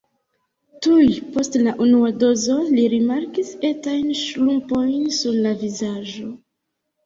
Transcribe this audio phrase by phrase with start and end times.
[0.85, 1.03] Tuj
[1.35, 6.37] post la unua dozo li rimarkis etajn ŝrumpojn sur la vizaĝo.